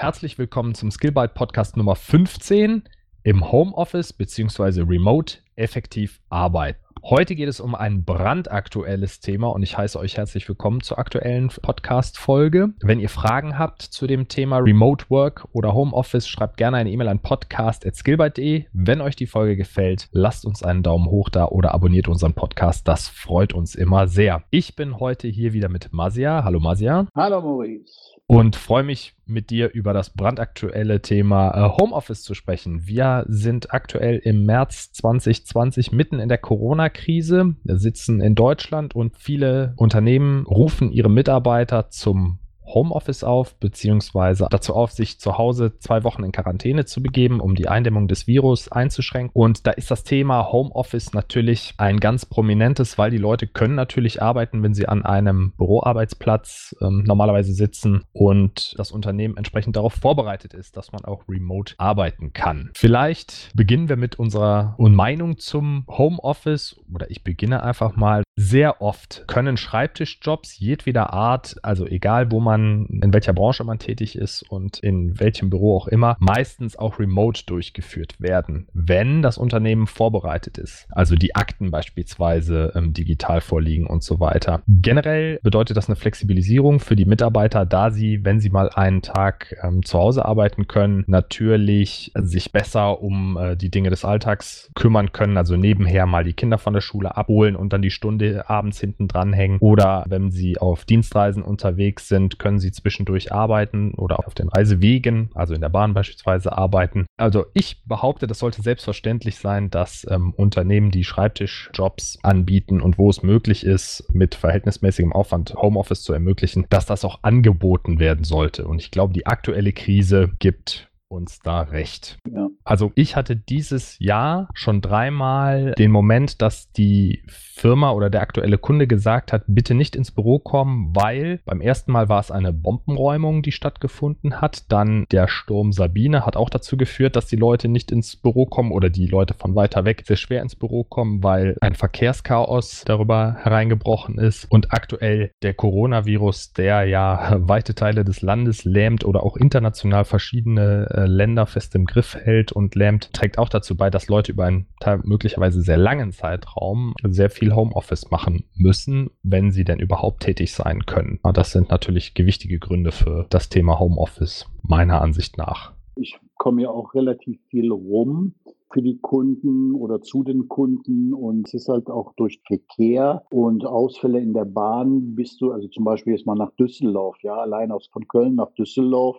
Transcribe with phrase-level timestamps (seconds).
[0.00, 2.84] Herzlich willkommen zum Skillbyte Podcast Nummer 15
[3.24, 4.82] im Homeoffice bzw.
[4.82, 6.78] Remote effektiv arbeiten.
[7.02, 11.48] Heute geht es um ein brandaktuelles Thema und ich heiße euch herzlich willkommen zur aktuellen
[11.48, 12.74] Podcast-Folge.
[12.80, 17.08] Wenn ihr Fragen habt zu dem Thema Remote Work oder Homeoffice, schreibt gerne eine E-Mail
[17.08, 18.66] an podcast.skillbyte.de.
[18.72, 22.86] Wenn euch die Folge gefällt, lasst uns einen Daumen hoch da oder abonniert unseren Podcast.
[22.86, 24.44] Das freut uns immer sehr.
[24.50, 26.44] Ich bin heute hier wieder mit Masia.
[26.44, 27.08] Hallo Masia.
[27.16, 32.86] Hallo Maurice und freue mich mit dir über das brandaktuelle Thema äh, Homeoffice zu sprechen.
[32.86, 39.72] Wir sind aktuell im März 2020 mitten in der Corona-Krise, sitzen in Deutschland und viele
[39.76, 42.38] Unternehmen rufen ihre Mitarbeiter zum
[42.74, 47.54] Homeoffice auf, beziehungsweise dazu auf, sich zu Hause zwei Wochen in Quarantäne zu begeben, um
[47.54, 49.30] die Eindämmung des Virus einzuschränken.
[49.34, 54.22] Und da ist das Thema Homeoffice natürlich ein ganz prominentes, weil die Leute können natürlich
[54.22, 60.54] arbeiten, wenn sie an einem Büroarbeitsplatz ähm, normalerweise sitzen und das Unternehmen entsprechend darauf vorbereitet
[60.54, 62.70] ist, dass man auch remote arbeiten kann.
[62.74, 68.22] Vielleicht beginnen wir mit unserer Meinung zum Homeoffice oder ich beginne einfach mal.
[68.48, 74.16] Sehr oft können Schreibtischjobs jedweder Art, also egal wo man in welcher Branche man tätig
[74.16, 79.86] ist und in welchem Büro auch immer, meistens auch remote durchgeführt werden, wenn das Unternehmen
[79.86, 80.86] vorbereitet ist.
[80.90, 84.62] Also die Akten beispielsweise ähm, digital vorliegen und so weiter.
[84.66, 89.54] Generell bedeutet das eine Flexibilisierung für die Mitarbeiter, da sie, wenn sie mal einen Tag
[89.62, 95.12] ähm, zu Hause arbeiten können, natürlich sich besser um äh, die Dinge des Alltags kümmern
[95.12, 95.36] können.
[95.36, 99.08] Also nebenher mal die Kinder von der Schule abholen und dann die Stunde abends hinten
[99.08, 99.58] dranhängen.
[99.60, 105.30] Oder wenn sie auf Dienstreisen unterwegs sind, können Sie zwischendurch arbeiten oder auf den Reisewegen,
[105.34, 107.06] also in der Bahn beispielsweise arbeiten.
[107.16, 113.10] Also ich behaupte, das sollte selbstverständlich sein, dass ähm, Unternehmen, die Schreibtischjobs anbieten und wo
[113.10, 118.66] es möglich ist, mit verhältnismäßigem Aufwand Homeoffice zu ermöglichen, dass das auch angeboten werden sollte.
[118.66, 122.18] Und ich glaube, die aktuelle Krise gibt uns da recht.
[122.30, 122.48] Ja.
[122.64, 128.58] Also ich hatte dieses Jahr schon dreimal den Moment, dass die Firma oder der aktuelle
[128.58, 132.52] Kunde gesagt hat, bitte nicht ins Büro kommen, weil beim ersten Mal war es eine
[132.52, 134.70] Bombenräumung, die stattgefunden hat.
[134.70, 138.70] Dann der Sturm Sabine hat auch dazu geführt, dass die Leute nicht ins Büro kommen
[138.70, 143.36] oder die Leute von weiter weg sehr schwer ins Büro kommen, weil ein Verkehrschaos darüber
[143.42, 144.44] hereingebrochen ist.
[144.50, 150.86] Und aktuell der Coronavirus, der ja weite Teile des Landes lähmt oder auch international verschiedene
[150.98, 154.44] äh, Länder fest im Griff hält und lähmt, trägt auch dazu bei, dass Leute über
[154.44, 154.66] einen
[155.04, 160.86] möglicherweise sehr langen Zeitraum sehr viel Homeoffice machen müssen, wenn sie denn überhaupt tätig sein
[160.86, 161.20] können.
[161.34, 165.72] Das sind natürlich gewichtige Gründe für das Thema Homeoffice, meiner Ansicht nach.
[165.94, 168.34] Ich komme ja auch relativ viel rum
[168.72, 173.64] für die Kunden oder zu den Kunden und es ist halt auch durch Verkehr und
[173.64, 177.72] Ausfälle in der Bahn bist du, also zum Beispiel jetzt mal nach Düsseldorf, ja, allein
[177.72, 179.18] aus von Köln nach Düsseldorf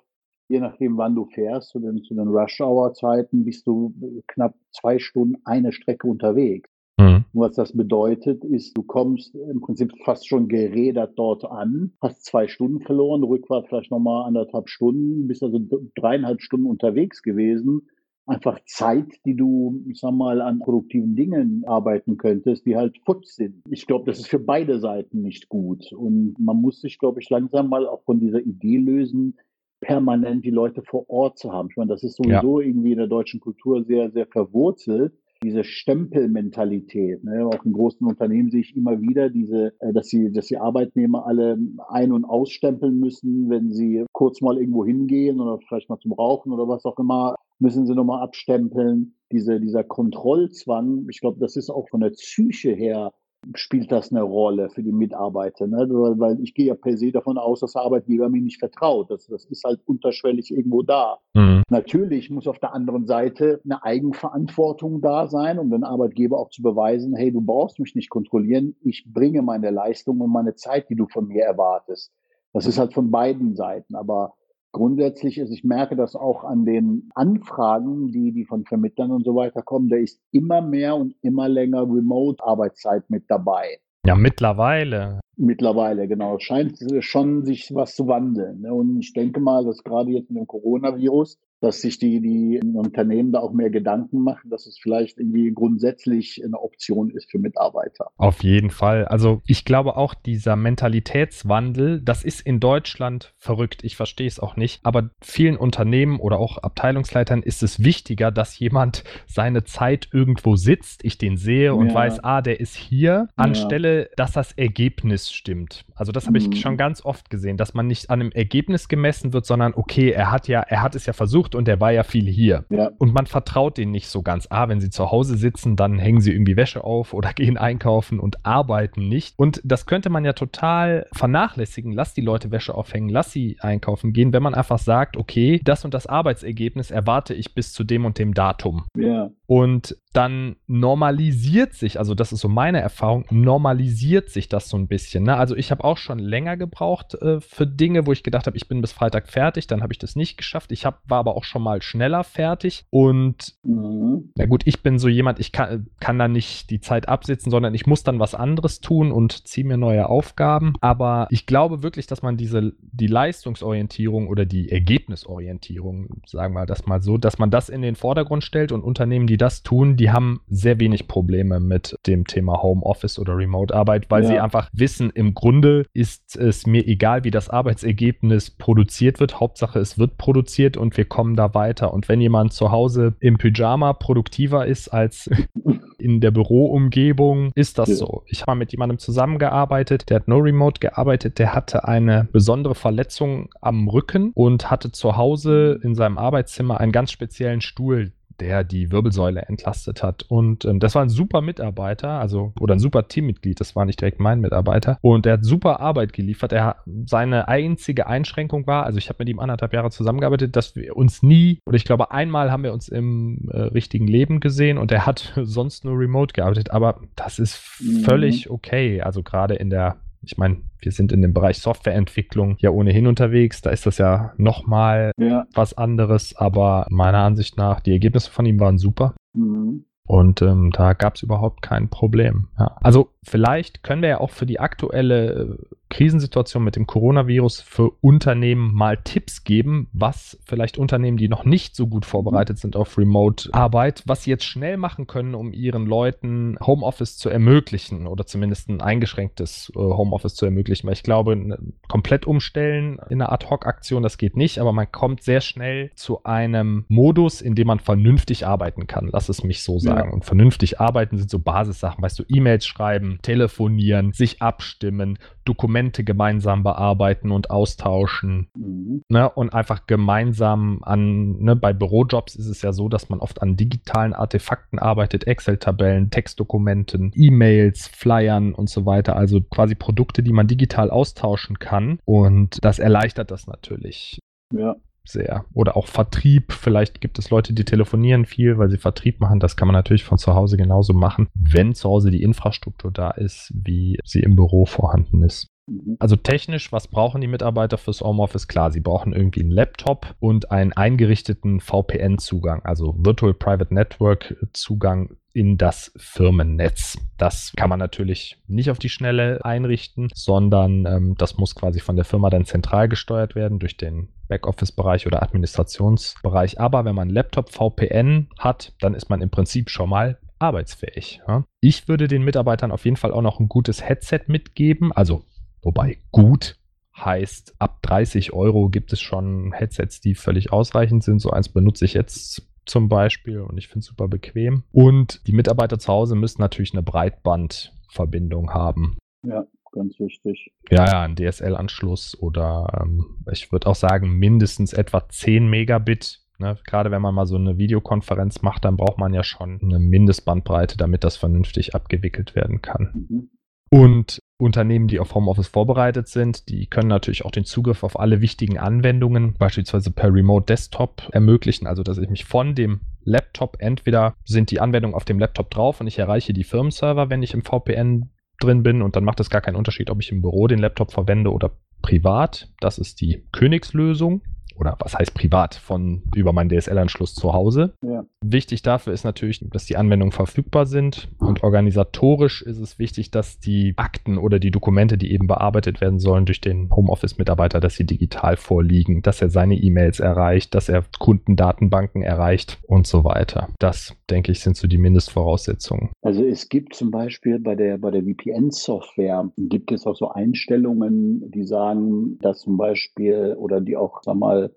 [0.50, 3.94] je nachdem, wann du fährst, zu den, zu den Rush-Hour-Zeiten, bist du
[4.28, 6.70] knapp zwei Stunden eine Strecke unterwegs.
[6.98, 7.24] Mhm.
[7.32, 12.48] Was das bedeutet, ist, du kommst im Prinzip fast schon gerädert dort an, hast zwei
[12.48, 15.62] Stunden verloren, Rückfahrt vielleicht nochmal anderthalb Stunden, bist also
[15.96, 17.88] dreieinhalb Stunden unterwegs gewesen.
[18.26, 23.28] Einfach Zeit, die du, ich sag mal, an produktiven Dingen arbeiten könntest, die halt futsch
[23.28, 23.64] sind.
[23.72, 25.92] Ich glaube, das ist für beide Seiten nicht gut.
[25.94, 29.36] Und man muss sich, glaube ich, langsam mal auch von dieser Idee lösen,
[29.82, 31.70] permanent die Leute vor Ort zu haben.
[31.72, 32.68] Ich meine, das ist sowieso ja.
[32.68, 35.14] irgendwie in der deutschen Kultur sehr, sehr verwurzelt.
[35.42, 37.46] Diese Stempelmentalität, ne?
[37.48, 41.26] auch in großen Unternehmen sehe ich immer wieder diese, äh, dass sie, dass die Arbeitnehmer
[41.26, 41.58] alle
[41.88, 46.52] ein- und ausstempeln müssen, wenn sie kurz mal irgendwo hingehen oder vielleicht mal zum Rauchen
[46.52, 49.16] oder was auch immer, müssen sie nochmal abstempeln.
[49.32, 53.14] Diese, dieser Kontrollzwang, ich glaube, das ist auch von der Psyche her
[53.56, 55.68] spielt das eine Rolle für die Mitarbeiter.
[55.68, 55.88] Ne?
[55.90, 59.10] Weil ich gehe ja per se davon aus, dass der Arbeitgeber mir nicht vertraut.
[59.10, 61.20] Das, das ist halt unterschwellig irgendwo da.
[61.34, 61.64] Mhm.
[61.70, 66.62] Natürlich muss auf der anderen Seite eine Eigenverantwortung da sein, um den Arbeitgeber auch zu
[66.62, 70.96] beweisen, hey, du brauchst mich nicht kontrollieren, ich bringe meine Leistung und meine Zeit, die
[70.96, 72.12] du von mir erwartest.
[72.54, 73.96] Das ist halt von beiden Seiten.
[73.96, 74.34] Aber
[74.72, 79.36] grundsätzlich ist, ich merke das auch an den Anfragen, die, die von Vermittlern und so
[79.36, 83.80] weiter kommen, da ist immer mehr und immer länger Remote-Arbeitszeit mit dabei.
[84.06, 85.20] Ja, mittlerweile.
[85.36, 86.38] Mittlerweile, genau.
[86.38, 88.62] Es scheint schon sich was zu wandeln.
[88.62, 88.74] Ne?
[88.74, 93.32] Und ich denke mal, dass gerade jetzt mit dem Coronavirus dass sich die, die Unternehmen
[93.32, 98.12] da auch mehr Gedanken machen, dass es vielleicht irgendwie grundsätzlich eine Option ist für Mitarbeiter.
[98.18, 99.06] Auf jeden Fall.
[99.06, 103.84] Also ich glaube auch, dieser Mentalitätswandel, das ist in Deutschland verrückt.
[103.84, 104.80] Ich verstehe es auch nicht.
[104.84, 111.04] Aber vielen Unternehmen oder auch Abteilungsleitern ist es wichtiger, dass jemand seine Zeit irgendwo sitzt,
[111.04, 111.94] ich den sehe und ja.
[111.94, 114.08] weiß, ah, der ist hier, anstelle, ja.
[114.16, 115.86] dass das Ergebnis stimmt.
[115.96, 116.54] Also das habe mhm.
[116.54, 120.12] ich schon ganz oft gesehen, dass man nicht an einem Ergebnis gemessen wird, sondern okay,
[120.12, 122.66] er hat ja, er hat es ja versucht und er war ja viel hier.
[122.70, 122.92] Ja.
[122.98, 124.48] Und man vertraut denen nicht so ganz.
[124.50, 128.20] Ah, wenn sie zu Hause sitzen, dann hängen sie irgendwie Wäsche auf oder gehen einkaufen
[128.20, 129.38] und arbeiten nicht.
[129.38, 131.92] Und das könnte man ja total vernachlässigen.
[131.92, 135.86] Lass die Leute Wäsche aufhängen, lass sie einkaufen gehen, wenn man einfach sagt, okay, das
[135.86, 138.86] und das Arbeitsergebnis erwarte ich bis zu dem und dem Datum.
[138.98, 139.30] Ja.
[139.50, 144.88] Und dann normalisiert sich, also das ist so meine Erfahrung, normalisiert sich das so ein
[144.88, 145.24] bisschen.
[145.24, 145.38] Ne?
[145.38, 148.68] Also ich habe auch schon länger gebraucht äh, für Dinge, wo ich gedacht habe, ich
[148.68, 150.72] bin bis Freitag fertig, dann habe ich das nicht geschafft.
[150.72, 154.32] Ich hab, war aber auch schon mal schneller fertig und mhm.
[154.36, 157.74] na gut, ich bin so jemand, ich kann, kann da nicht die Zeit absitzen, sondern
[157.74, 160.74] ich muss dann was anderes tun und ziehe mir neue Aufgaben.
[160.82, 166.86] Aber ich glaube wirklich, dass man diese, die Leistungsorientierung oder die Ergebnisorientierung, sagen wir das
[166.86, 170.12] mal so, dass man das in den Vordergrund stellt und Unternehmen, die das tun, die
[170.12, 174.30] haben sehr wenig Probleme mit dem Thema Homeoffice oder Remote-Arbeit, weil ja.
[174.30, 179.40] sie einfach wissen, im Grunde ist es mir egal, wie das Arbeitsergebnis produziert wird.
[179.40, 181.94] Hauptsache, es wird produziert und wir kommen da weiter.
[181.94, 185.30] Und wenn jemand zu Hause im Pyjama produktiver ist als
[186.00, 187.96] in der Büroumgebung, ist das ja.
[187.96, 188.24] so.
[188.28, 192.76] Ich habe mal mit jemandem zusammengearbeitet, der hat no remote gearbeitet, der hatte eine besondere
[192.76, 198.64] Verletzung am Rücken und hatte zu Hause in seinem Arbeitszimmer einen ganz speziellen Stuhl, der
[198.64, 200.24] die Wirbelsäule entlastet hat.
[200.28, 204.02] Und ähm, das war ein super Mitarbeiter, also oder ein super Teammitglied, das war nicht
[204.02, 204.98] direkt mein Mitarbeiter.
[205.02, 206.54] Und er hat super Arbeit geliefert.
[206.54, 210.96] Er, seine einzige Einschränkung war, also ich habe mit ihm anderthalb Jahre zusammengearbeitet, dass wir
[210.96, 214.92] uns nie, oder ich glaube einmal haben wir uns im äh, richtigen Leben gesehen und
[214.92, 216.72] er hat sonst nur remote gearbeitet.
[216.72, 218.02] Aber das ist mhm.
[218.02, 219.02] völlig okay.
[219.02, 223.62] Also gerade in der ich meine, wir sind in dem Bereich Softwareentwicklung ja ohnehin unterwegs.
[223.62, 225.46] Da ist das ja nochmal ja.
[225.54, 226.36] was anderes.
[226.36, 229.16] Aber meiner Ansicht nach, die Ergebnisse von ihm waren super.
[229.34, 229.86] Mhm.
[230.10, 232.48] Und ähm, da gab es überhaupt kein Problem.
[232.58, 232.78] Ja.
[232.82, 235.58] Also vielleicht können wir ja auch für die aktuelle äh,
[235.90, 241.76] Krisensituation mit dem Coronavirus für Unternehmen mal Tipps geben, was vielleicht Unternehmen, die noch nicht
[241.76, 246.58] so gut vorbereitet sind auf Remote-Arbeit, was sie jetzt schnell machen können, um ihren Leuten
[246.62, 250.88] Homeoffice zu ermöglichen oder zumindest ein eingeschränktes äh, Homeoffice zu ermöglichen.
[250.88, 251.58] Weil ich glaube,
[251.88, 256.86] komplett umstellen in einer Ad-Hoc-Aktion, das geht nicht, aber man kommt sehr schnell zu einem
[256.88, 259.10] Modus, in dem man vernünftig arbeiten kann.
[259.12, 260.10] Lass es mich so sagen.
[260.10, 260.14] Ja.
[260.14, 266.64] Und vernünftig arbeiten sind so Basissachen, weißt du, E-Mails schreiben, telefonieren, sich abstimmen, Dokumente gemeinsam
[266.64, 268.50] bearbeiten und austauschen.
[268.56, 269.02] Mhm.
[269.10, 273.42] Ne, und einfach gemeinsam an, ne, bei Bürojobs ist es ja so, dass man oft
[273.42, 279.16] an digitalen Artefakten arbeitet, Excel-Tabellen, Textdokumenten, E-Mails, Flyern und so weiter.
[279.16, 282.00] Also quasi Produkte, die man digital austauschen kann.
[282.06, 284.20] Und das erleichtert das natürlich.
[284.54, 284.76] Ja
[285.10, 285.46] sehr.
[285.54, 286.54] Oder auch Vertrieb.
[286.54, 289.40] Vielleicht gibt es Leute, die telefonieren viel, weil sie Vertrieb machen.
[289.40, 293.12] Das kann man natürlich von zu Hause genauso machen, wenn zu Hause die Infrastruktur da
[293.12, 295.48] ist, wie sie im Büro vorhanden ist.
[295.70, 295.98] Mhm.
[296.00, 298.48] Also technisch, was brauchen die Mitarbeiter fürs Homeoffice?
[298.48, 305.16] Klar, sie brauchen irgendwie einen Laptop und einen eingerichteten VPN-Zugang, also Virtual Private Network Zugang
[305.32, 306.98] in das Firmennetz.
[307.18, 311.96] Das kann man natürlich nicht auf die Schnelle einrichten, sondern ähm, das muss quasi von
[311.96, 316.60] der Firma dann zentral gesteuert werden durch den Backoffice-Bereich oder Administrationsbereich.
[316.60, 321.22] Aber wenn man Laptop VPN hat, dann ist man im Prinzip schon mal arbeitsfähig.
[321.28, 321.44] Ja?
[321.60, 325.24] Ich würde den Mitarbeitern auf jeden Fall auch noch ein gutes Headset mitgeben, also
[325.62, 326.58] Wobei gut
[326.96, 331.20] heißt, ab 30 Euro gibt es schon Headsets, die völlig ausreichend sind.
[331.20, 334.64] So eins benutze ich jetzt zum Beispiel und ich finde es super bequem.
[334.72, 338.98] Und die Mitarbeiter zu Hause müssen natürlich eine Breitbandverbindung haben.
[339.24, 340.52] Ja, ganz wichtig.
[340.70, 346.22] Ja, ja, ein DSL-Anschluss oder ähm, ich würde auch sagen mindestens etwa 10 Megabit.
[346.38, 346.58] Ne?
[346.66, 350.78] Gerade wenn man mal so eine Videokonferenz macht, dann braucht man ja schon eine Mindestbandbreite,
[350.78, 353.08] damit das vernünftig abgewickelt werden kann.
[353.10, 353.30] Mhm.
[353.72, 358.22] Und Unternehmen, die auf Homeoffice vorbereitet sind, die können natürlich auch den Zugriff auf alle
[358.22, 361.68] wichtigen Anwendungen, beispielsweise per Remote Desktop, ermöglichen.
[361.68, 365.82] Also, dass ich mich von dem Laptop entweder sind die Anwendungen auf dem Laptop drauf
[365.82, 369.30] und ich erreiche die Firmenserver, wenn ich im VPN drin bin und dann macht es
[369.30, 372.50] gar keinen Unterschied, ob ich im Büro den Laptop verwende oder privat.
[372.62, 374.22] Das ist die Königslösung.
[374.60, 377.74] Oder was heißt privat, von über meinen DSL-Anschluss zu Hause.
[377.82, 378.06] Ja.
[378.24, 383.40] Wichtig dafür ist natürlich, dass die Anwendungen verfügbar sind und organisatorisch ist es wichtig, dass
[383.40, 387.86] die Akten oder die Dokumente, die eben bearbeitet werden sollen durch den Homeoffice-Mitarbeiter, dass sie
[387.86, 393.50] digital vorliegen, dass er seine E-Mails erreicht, dass er Kundendatenbanken erreicht und so weiter.
[393.60, 395.90] Das, denke ich, sind so die Mindestvoraussetzungen.
[396.02, 401.30] Also es gibt zum Beispiel bei der, bei der VPN-Software, gibt es auch so Einstellungen,
[401.32, 404.52] die sagen, dass zum Beispiel oder die auch, sag mal,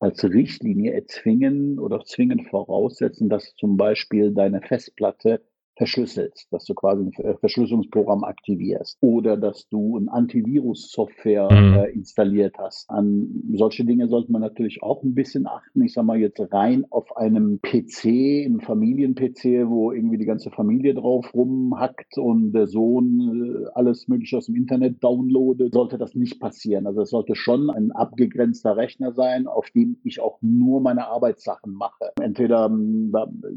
[0.00, 5.42] als Richtlinie erzwingen oder zwingend voraussetzen, dass zum Beispiel deine Festplatte
[5.78, 11.74] verschlüsselst, dass du quasi ein Verschlüsselungsprogramm aktivierst oder dass du ein Antivirus-Software mhm.
[11.74, 12.90] äh, installiert hast.
[12.90, 15.82] An solche Dinge sollte man natürlich auch ein bisschen achten.
[15.82, 20.94] Ich sage mal jetzt rein auf einem PC, einem Familien-PC, wo irgendwie die ganze Familie
[20.94, 26.40] drauf rumhackt und der Sohn äh, alles Mögliche aus dem Internet downloadet, sollte das nicht
[26.40, 26.86] passieren.
[26.86, 31.72] Also es sollte schon ein abgegrenzter Rechner sein, auf dem ich auch nur meine Arbeitssachen
[31.72, 32.10] mache.
[32.20, 33.14] Entweder ähm,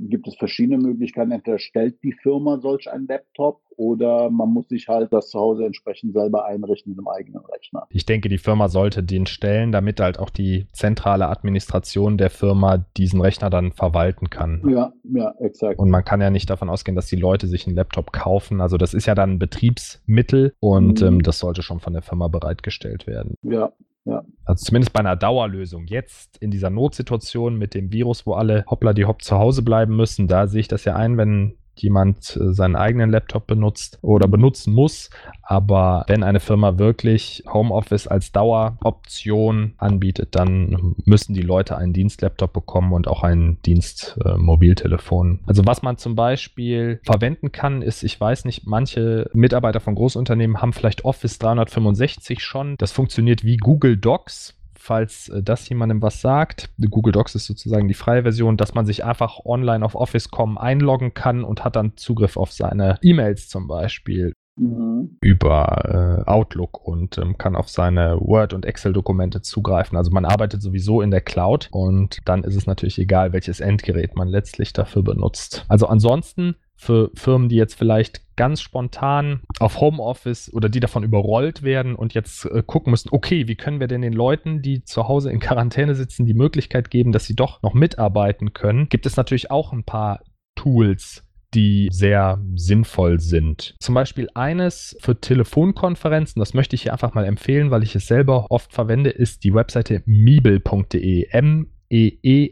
[0.07, 4.67] gibt es verschiedene Möglichkeiten, entweder stellt die die Firma solch einen Laptop oder man muss
[4.67, 7.87] sich halt das zu Hause entsprechend selber einrichten im eigenen Rechner.
[7.89, 12.85] Ich denke, die Firma sollte den stellen, damit halt auch die zentrale Administration der Firma
[12.97, 14.61] diesen Rechner dann verwalten kann.
[14.69, 15.79] Ja, ja, exakt.
[15.79, 18.61] Und man kann ja nicht davon ausgehen, dass die Leute sich einen Laptop kaufen.
[18.61, 21.07] Also das ist ja dann ein Betriebsmittel und mhm.
[21.07, 23.35] ähm, das sollte schon von der Firma bereitgestellt werden.
[23.41, 23.71] Ja,
[24.05, 24.23] ja.
[24.45, 25.85] Also zumindest bei einer Dauerlösung.
[25.87, 29.95] Jetzt in dieser Notsituation mit dem Virus, wo alle hoppla die hopp zu Hause bleiben
[29.95, 34.27] müssen, da sehe ich das ja ein, wenn jemand äh, seinen eigenen Laptop benutzt oder
[34.27, 35.09] benutzen muss.
[35.43, 42.53] Aber wenn eine Firma wirklich Homeoffice als Daueroption anbietet, dann müssen die Leute einen Dienstlaptop
[42.53, 45.39] bekommen und auch ein Dienstmobiltelefon.
[45.45, 50.61] Also was man zum Beispiel verwenden kann, ist, ich weiß nicht, manche Mitarbeiter von Großunternehmen
[50.61, 52.75] haben vielleicht Office 365 schon.
[52.77, 56.69] Das funktioniert wie Google Docs falls äh, das jemandem was sagt.
[56.89, 61.13] Google Docs ist sozusagen die freie Version, dass man sich einfach online auf Office.com einloggen
[61.13, 64.33] kann und hat dann Zugriff auf seine E-Mails zum Beispiel.
[64.57, 65.17] Mhm.
[65.21, 69.97] über äh, Outlook und ähm, kann auf seine Word- und Excel-Dokumente zugreifen.
[69.97, 74.17] Also man arbeitet sowieso in der Cloud und dann ist es natürlich egal, welches Endgerät
[74.17, 75.65] man letztlich dafür benutzt.
[75.69, 81.61] Also ansonsten für Firmen, die jetzt vielleicht ganz spontan auf Homeoffice oder die davon überrollt
[81.61, 85.07] werden und jetzt äh, gucken müssen, okay, wie können wir denn den Leuten, die zu
[85.07, 89.15] Hause in Quarantäne sitzen, die Möglichkeit geben, dass sie doch noch mitarbeiten können, gibt es
[89.15, 90.21] natürlich auch ein paar
[90.55, 91.23] Tools,
[91.53, 93.75] die sehr sinnvoll sind.
[93.79, 98.07] Zum Beispiel eines für Telefonkonferenzen, das möchte ich hier einfach mal empfehlen, weil ich es
[98.07, 101.27] selber oft verwende, ist die Webseite mibel.de.
[101.29, 102.47] M eebl.de.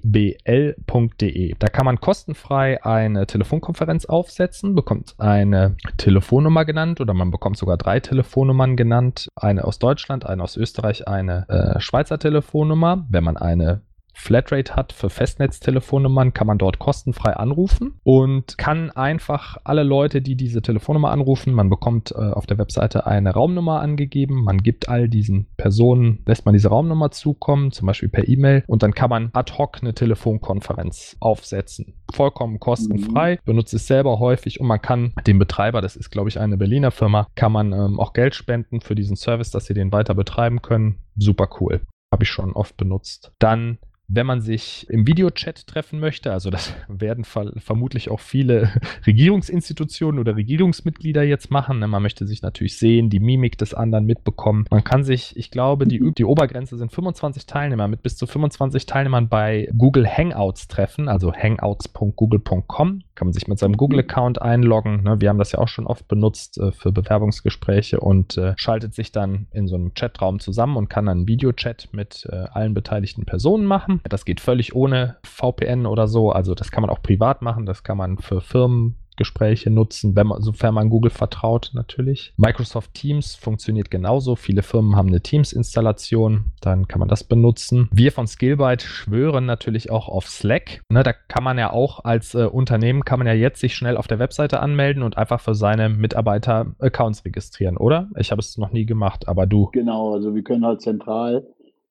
[1.58, 7.78] Da kann man kostenfrei eine Telefonkonferenz aufsetzen, bekommt eine Telefonnummer genannt oder man bekommt sogar
[7.78, 9.30] drei Telefonnummern genannt.
[9.36, 13.06] Eine aus Deutschland, eine aus Österreich, eine äh, Schweizer Telefonnummer.
[13.10, 13.82] Wenn man eine
[14.14, 20.36] Flatrate hat für Festnetztelefonnummern, kann man dort kostenfrei anrufen und kann einfach alle Leute, die
[20.36, 25.08] diese Telefonnummer anrufen, man bekommt äh, auf der Webseite eine Raumnummer angegeben, man gibt all
[25.08, 29.30] diesen Personen, lässt man diese Raumnummer zukommen, zum Beispiel per E-Mail und dann kann man
[29.34, 31.94] ad hoc eine Telefonkonferenz aufsetzen.
[32.14, 33.40] Vollkommen kostenfrei, mhm.
[33.46, 36.92] benutzt es selber häufig und man kann dem Betreiber, das ist glaube ich eine Berliner
[36.92, 40.62] Firma, kann man ähm, auch Geld spenden für diesen Service, dass sie den weiter betreiben
[40.62, 40.98] können.
[41.16, 41.82] Super cool.
[42.12, 43.32] Habe ich schon oft benutzt.
[43.38, 43.78] Dann
[44.12, 48.72] wenn man sich im Videochat treffen möchte, also das werden ver vermutlich auch viele
[49.08, 51.80] Regierungsinstitutionen oder Regierungsmitglieder jetzt machen.
[51.80, 51.88] Ne?
[51.88, 54.66] Man möchte sich natürlich sehen, die Mimik des anderen mitbekommen.
[54.72, 58.88] Man kann sich, ich glaube, die, die Obergrenze sind 25 Teilnehmer mit bis zu 25
[58.88, 63.04] Teilnehmern bei Google Hangouts treffen, also hangouts.google.com.
[63.16, 65.04] Kann man sich mit seinem Google-Account einloggen.
[65.04, 65.22] Ne?
[65.22, 69.12] Wir haben das ja auch schon oft benutzt äh, für Bewerbungsgespräche und äh, schaltet sich
[69.12, 73.26] dann in so einem Chatraum zusammen und kann dann einen Videochat mit äh, allen beteiligten
[73.26, 73.99] Personen machen.
[74.08, 76.32] Das geht völlig ohne VPN oder so.
[76.32, 77.66] Also das kann man auch privat machen.
[77.66, 82.34] Das kann man für Firmen Gespräche nutzen, man, sofern man Google vertraut natürlich.
[82.38, 84.38] Microsoft Teams funktioniert genauso.
[84.38, 87.90] Viele Firmen haben eine Teams-Installation, dann kann man das benutzen.
[87.92, 90.82] Wir von Skillbyte schwören natürlich auch auf Slack.
[90.90, 93.98] Ne, da kann man ja auch als äh, Unternehmen, kann man ja jetzt sich schnell
[93.98, 98.08] auf der Webseite anmelden und einfach für seine Mitarbeiter Accounts registrieren, oder?
[98.18, 99.70] Ich habe es noch nie gemacht, aber du.
[99.74, 101.46] Genau, also wir können halt zentral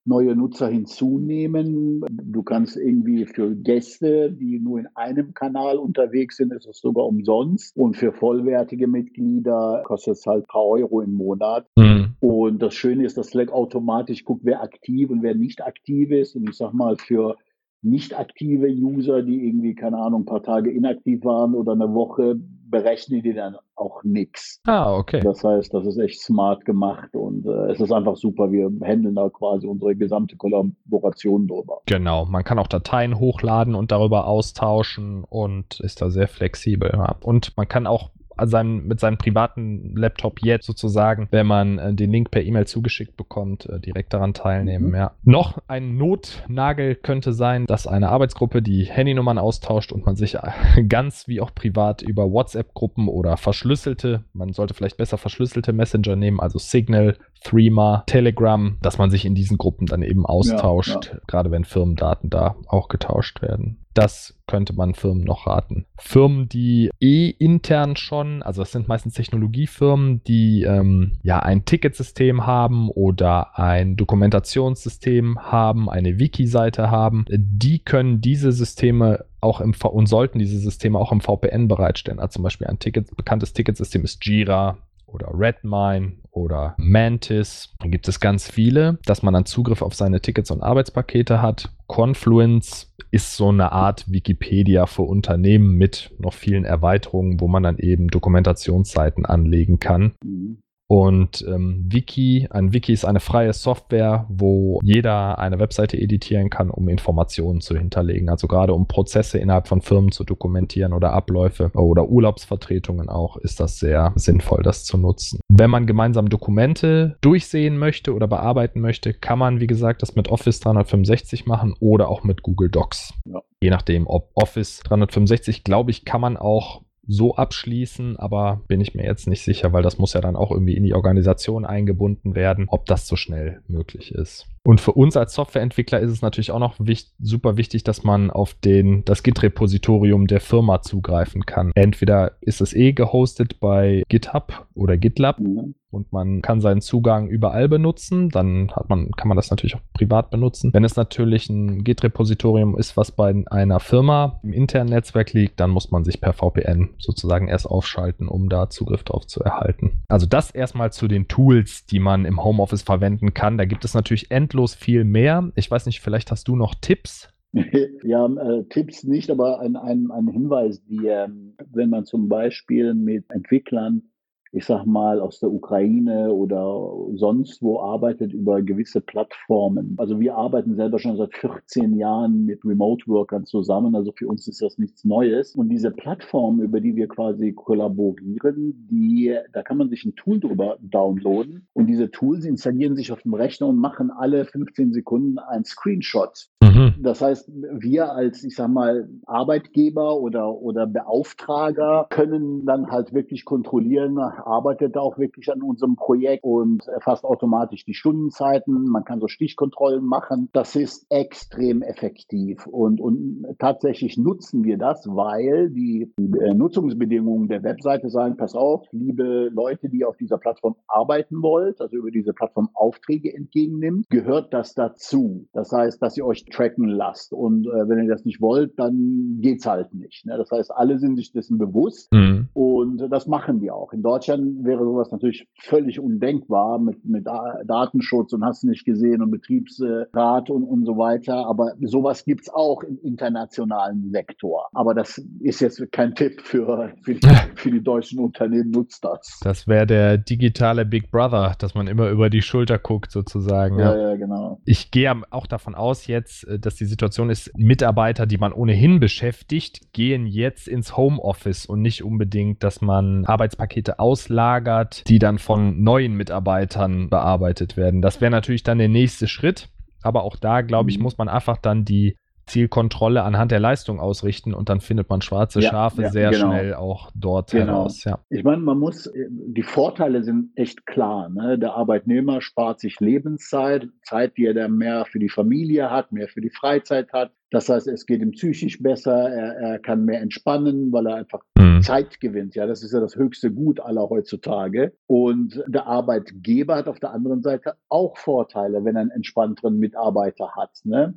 [0.09, 2.03] neue Nutzer hinzunehmen.
[2.09, 7.05] Du kannst irgendwie für Gäste, die nur in einem Kanal unterwegs sind, ist es sogar
[7.05, 7.77] umsonst.
[7.77, 11.67] Und für vollwertige Mitglieder kostet es halt ein paar Euro im Monat.
[11.77, 12.15] Mhm.
[12.19, 16.35] Und das Schöne ist, dass Slack automatisch guckt, wer aktiv und wer nicht aktiv ist.
[16.35, 17.37] Und ich sag mal, für
[17.81, 22.39] nicht aktive User, die irgendwie, keine Ahnung, ein paar Tage inaktiv waren oder eine Woche,
[22.69, 24.61] berechnen die dann auch nichts.
[24.65, 25.21] Ah, okay.
[25.21, 28.51] Das heißt, das ist echt smart gemacht und äh, es ist einfach super.
[28.51, 31.81] Wir handeln da quasi unsere gesamte Kollaboration drüber.
[31.85, 36.91] Genau, man kann auch Dateien hochladen und darüber austauschen und ist da sehr flexibel.
[36.93, 37.15] Ja.
[37.23, 38.09] Und man kann auch
[38.47, 43.17] seinem, mit seinem privaten Laptop jetzt sozusagen, wenn man äh, den Link per E-Mail zugeschickt
[43.17, 44.89] bekommt, äh, direkt daran teilnehmen.
[44.89, 44.95] Mhm.
[44.95, 45.11] Ja.
[45.23, 50.83] Noch ein Notnagel könnte sein, dass eine Arbeitsgruppe die Handynummern austauscht und man sich äh,
[50.87, 56.39] ganz wie auch privat über WhatsApp-Gruppen oder verschlüsselte, man sollte vielleicht besser verschlüsselte Messenger nehmen,
[56.39, 61.19] also Signal, Threema, Telegram, dass man sich in diesen Gruppen dann eben austauscht, ja, ja.
[61.27, 63.77] gerade wenn Firmendaten da auch getauscht werden.
[63.99, 65.85] Das könnte man Firmen noch raten.
[65.97, 72.47] Firmen, die eh intern schon, also das sind meistens Technologiefirmen, die ähm, ja ein Ticketsystem
[72.47, 79.89] haben oder ein Dokumentationssystem haben, eine Wiki-Seite haben, die können diese Systeme auch im v
[79.89, 82.19] und sollten diese Systeme auch im VPN bereitstellen.
[82.19, 84.77] Also zum Beispiel ein Ticket, bekanntes Ticketsystem ist Jira,
[85.13, 87.73] oder Redmine oder Mantis.
[87.79, 91.69] Da gibt es ganz viele, dass man dann Zugriff auf seine Tickets und Arbeitspakete hat.
[91.87, 97.77] Confluence ist so eine Art Wikipedia für Unternehmen mit noch vielen Erweiterungen, wo man dann
[97.77, 100.13] eben Dokumentationsseiten anlegen kann.
[100.23, 100.61] Mhm.
[100.91, 106.71] Und ähm, Wiki, ein Wiki ist eine freie Software, wo jeder eine Webseite editieren kann,
[106.71, 108.27] um Informationen zu hinterlegen.
[108.27, 113.59] Also gerade um Prozesse innerhalb von Firmen zu dokumentieren oder Abläufe oder Urlaubsvertretungen auch, ist
[113.59, 115.39] das sehr sinnvoll, das zu nutzen.
[115.47, 120.29] Wenn man gemeinsam Dokumente durchsehen möchte oder bearbeiten möchte, kann man, wie gesagt, das mit
[120.29, 123.13] Office 365 machen oder auch mit Google Docs.
[123.25, 123.43] Ja.
[123.61, 128.93] Je nachdem, ob Office 365, glaube ich, kann man auch so abschließen, aber bin ich
[128.93, 132.35] mir jetzt nicht sicher, weil das muss ja dann auch irgendwie in die Organisation eingebunden
[132.35, 134.47] werden, ob das so schnell möglich ist.
[134.63, 138.29] Und für uns als Softwareentwickler ist es natürlich auch noch wichtig, super wichtig, dass man
[138.29, 141.71] auf den, das Git-Repositorium der Firma zugreifen kann.
[141.75, 145.75] Entweder ist es eh gehostet bei GitHub oder GitLab mhm.
[145.91, 148.29] und man kann seinen Zugang überall benutzen.
[148.29, 150.73] Dann hat man, kann man das natürlich auch privat benutzen.
[150.73, 155.69] Wenn es natürlich ein Git-Repositorium ist, was bei einer Firma im internen Netzwerk liegt, dann
[155.69, 160.03] muss man sich per VPN sozusagen erst aufschalten, um da Zugriff drauf zu erhalten.
[160.07, 163.57] Also das erstmal zu den Tools, die man im Homeoffice verwenden kann.
[163.57, 165.51] Da gibt es natürlich endlos endlos viel mehr.
[165.55, 167.29] Ich weiß nicht, vielleicht hast du noch Tipps?
[168.03, 172.93] Ja, äh, Tipps nicht, aber ein, ein, ein Hinweis, die, ähm, wenn man zum Beispiel
[172.93, 174.03] mit Entwicklern
[174.51, 179.95] ich sag mal, aus der Ukraine oder sonst wo arbeitet über gewisse Plattformen.
[179.97, 183.95] Also wir arbeiten selber schon seit 14 Jahren mit Remote-Workern zusammen.
[183.95, 185.55] Also für uns ist das nichts Neues.
[185.55, 190.39] Und diese Plattform, über die wir quasi kollaborieren, die, da kann man sich ein Tool
[190.39, 191.67] drüber downloaden.
[191.73, 196.49] Und diese Tools installieren sich auf dem Rechner und machen alle 15 Sekunden ein Screenshot.
[196.61, 196.95] Mhm.
[196.99, 203.45] Das heißt, wir als, ich sag mal, Arbeitgeber oder, oder Beauftrager können dann halt wirklich
[203.45, 208.85] kontrollieren, arbeitet auch wirklich an unserem Projekt und erfasst automatisch die Stundenzeiten.
[208.89, 210.49] Man kann so Stichkontrollen machen.
[210.51, 217.63] Das ist extrem effektiv und, und tatsächlich nutzen wir das, weil die äh, Nutzungsbedingungen der
[217.63, 222.33] Webseite sagen, pass auf, liebe Leute, die auf dieser Plattform arbeiten wollt, also über diese
[222.33, 225.47] Plattform Aufträge entgegennimmt, gehört das dazu.
[225.53, 229.37] Das heißt, dass ihr euch tracken lasst und äh, wenn ihr das nicht wollt, dann
[229.41, 230.25] geht's halt nicht.
[230.25, 230.37] Ne?
[230.37, 232.49] Das heißt, alle sind sich dessen bewusst mhm.
[232.53, 233.93] und das machen die auch.
[233.93, 239.31] In Deutschland wäre sowas natürlich völlig undenkbar mit, mit Datenschutz und hast nicht gesehen und
[239.31, 241.47] Betriebsrat und, und so weiter.
[241.47, 244.67] Aber sowas gibt es auch im internationalen Sektor.
[244.73, 249.39] Aber das ist jetzt kein Tipp für, für, die, für die deutschen Unternehmen, nutzt das.
[249.43, 253.79] Das wäre der digitale Big Brother, dass man immer über die Schulter guckt, sozusagen.
[253.79, 254.59] Ja, ja, ja genau.
[254.65, 258.99] Ich gehe auch davon aus jetzt, äh, dass die Situation ist, Mitarbeiter, die man ohnehin
[258.99, 265.39] beschäftigt, gehen jetzt ins Homeoffice und nicht unbedingt, dass man Arbeitspakete aus auslagert, die dann
[265.39, 268.01] von neuen Mitarbeitern bearbeitet werden.
[268.01, 269.69] Das wäre natürlich dann der nächste Schritt.
[270.01, 271.03] Aber auch da, glaube ich, mhm.
[271.03, 272.15] muss man einfach dann die
[272.49, 276.51] Zielkontrolle anhand der Leistung ausrichten und dann findet man schwarze ja, Schafe ja, sehr genau.
[276.51, 277.65] schnell auch dort genau.
[277.65, 278.03] heraus.
[278.03, 278.19] Ja.
[278.29, 281.29] Ich meine, man muss, äh, die Vorteile sind echt klar.
[281.29, 281.57] Ne?
[281.57, 286.27] Der Arbeitnehmer spart sich Lebenszeit, Zeit, die er dann mehr für die Familie hat, mehr
[286.27, 287.31] für die Freizeit hat.
[287.51, 291.41] Das heißt, es geht ihm psychisch besser, er, er kann mehr entspannen, weil er einfach
[291.57, 291.81] mhm.
[291.81, 292.53] Zeit gewinnt.
[292.55, 294.93] Ja, das ist ja das höchste Gut aller heutzutage.
[295.07, 300.51] Und der Arbeitgeber hat auf der anderen Seite auch Vorteile, wenn er einen entspannteren Mitarbeiter
[300.55, 300.79] hat.
[300.83, 301.15] Ne?